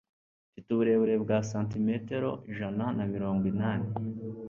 [0.49, 3.87] Mfite uburebure bwa santimetero ijana na mirongo inani